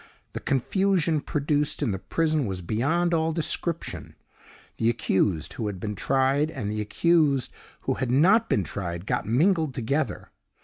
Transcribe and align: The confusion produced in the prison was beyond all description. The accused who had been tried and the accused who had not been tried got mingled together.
The 0.33 0.39
confusion 0.39 1.21
produced 1.21 1.83
in 1.83 1.91
the 1.91 1.99
prison 1.99 2.47
was 2.47 2.63
beyond 2.63 3.13
all 3.13 3.31
description. 3.31 4.15
The 4.77 4.89
accused 4.89 5.53
who 5.53 5.67
had 5.67 5.79
been 5.79 5.93
tried 5.93 6.49
and 6.49 6.71
the 6.71 6.81
accused 6.81 7.51
who 7.81 7.93
had 7.93 8.09
not 8.09 8.49
been 8.49 8.63
tried 8.63 9.05
got 9.05 9.27
mingled 9.27 9.75
together. 9.75 10.31